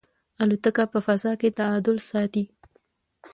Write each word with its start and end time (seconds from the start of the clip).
الوتکه 0.41 0.83
په 0.93 0.99
فضا 1.07 1.31
کې 1.41 1.49
تعادل 1.59 1.97
ساتي. 2.09 2.43